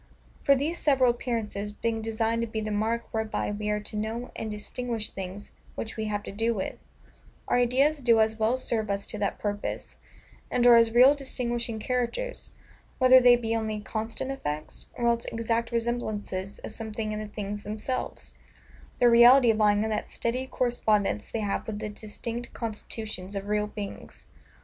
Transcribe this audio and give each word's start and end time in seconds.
For, 0.43 0.55
these 0.55 0.79
several 0.79 1.11
appearances 1.11 1.71
being 1.71 2.01
designed 2.01 2.41
to 2.41 2.47
be 2.47 2.59
the 2.59 2.71
mark 2.71 3.03
whereby 3.11 3.51
we 3.51 3.69
are 3.69 3.79
to 3.81 3.95
know 3.95 4.31
and 4.35 4.49
distinguish 4.49 5.11
things 5.11 5.51
which 5.75 5.95
we 5.95 6.05
have 6.05 6.23
to 6.23 6.31
do 6.31 6.55
with, 6.55 6.73
our 7.47 7.57
ideas 7.59 7.99
do 7.99 8.19
as 8.19 8.39
well 8.39 8.57
serve 8.57 8.89
us 8.89 9.05
to 9.05 9.19
that 9.19 9.37
purpose, 9.37 9.97
and 10.49 10.65
are 10.65 10.75
as 10.75 10.89
real 10.89 11.13
distinguishing 11.13 11.77
characters, 11.77 12.53
whether 12.97 13.19
they 13.19 13.35
be 13.35 13.55
only 13.55 13.79
CONSTANT 13.79 14.31
EFFECTS, 14.31 14.87
or 14.95 15.05
else 15.07 15.25
EXACT 15.25 15.71
RESEMBLANCES 15.71 16.57
of 16.63 16.71
something 16.71 17.11
in 17.11 17.19
the 17.19 17.27
things 17.27 17.61
themselves: 17.61 18.33
the 18.97 19.07
reality 19.07 19.53
lying 19.53 19.83
in 19.83 19.91
that 19.91 20.09
steady 20.09 20.47
correspondence 20.47 21.29
they 21.29 21.41
have 21.41 21.67
with 21.67 21.77
the 21.77 21.89
distinct 21.89 22.51
constitutions 22.55 23.35
of 23.35 23.45
real 23.47 23.67
beings. 23.67 24.25